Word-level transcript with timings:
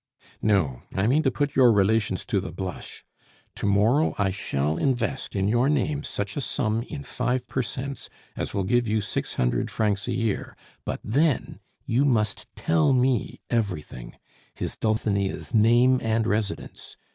"No. 0.41 0.81
I 0.95 1.05
mean 1.05 1.21
to 1.21 1.29
put 1.29 1.55
your 1.55 1.71
relations 1.71 2.25
to 2.25 2.39
the 2.39 2.51
blush. 2.51 3.03
To 3.53 3.67
morrow 3.67 4.15
I 4.17 4.31
shall 4.31 4.77
invest 4.77 5.35
in 5.35 5.47
your 5.47 5.69
name 5.69 6.01
such 6.01 6.35
a 6.35 6.41
sum 6.41 6.81
in 6.89 7.03
five 7.03 7.47
per 7.47 7.61
cents 7.61 8.09
as 8.35 8.51
will 8.51 8.63
give 8.63 8.87
you 8.87 8.99
six 8.99 9.35
hundred 9.35 9.69
francs 9.69 10.07
a 10.07 10.13
year; 10.15 10.57
but 10.85 11.01
then 11.03 11.59
you 11.85 12.03
must 12.03 12.47
tell 12.55 12.93
me 12.93 13.41
everything 13.51 14.15
his 14.55 14.75
Dulcinea's 14.75 15.53
name 15.53 15.99
and 16.01 16.25
residence. 16.25 16.97